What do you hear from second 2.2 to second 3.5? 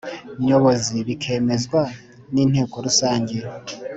n inteko rusange